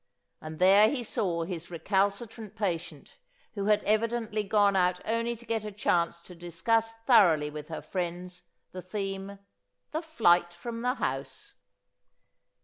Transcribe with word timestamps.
And 0.41 0.57
there 0.57 0.89
he 0.89 1.03
saw 1.03 1.43
his 1.43 1.69
recalcitrant 1.69 2.55
patient 2.55 3.17
who 3.53 3.65
had 3.65 3.83
evidently 3.83 4.41
gone 4.43 4.75
out 4.75 4.99
only 5.05 5.35
to 5.35 5.45
get 5.45 5.63
a 5.63 5.71
chance 5.71 6.21
to 6.23 6.33
discuss 6.33 6.95
thoroughly 7.05 7.51
with 7.51 7.67
her 7.67 7.83
friends 7.83 8.41
the 8.71 8.81
theme: 8.81 9.37
"The 9.91 10.01
flight 10.01 10.55
from 10.55 10.81
the 10.81 10.95
house." 10.95 11.53